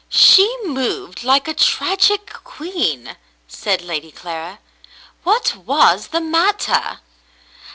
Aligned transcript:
"She 0.09 0.51
moved 0.65 1.23
like 1.23 1.47
a 1.47 1.53
tragic 1.53 2.33
queen," 2.43 3.17
said 3.47 3.83
Lady 3.83 4.11
Clara. 4.11 4.57
"What 5.23 5.55
was 5.57 6.07
the 6.07 6.19
matter 6.21 7.01